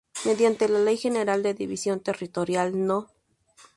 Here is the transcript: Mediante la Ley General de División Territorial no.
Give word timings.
Mediante 0.25 0.67
la 0.67 0.79
Ley 0.79 0.97
General 0.97 1.43
de 1.43 1.53
División 1.53 1.99
Territorial 1.99 2.87
no. 2.87 3.11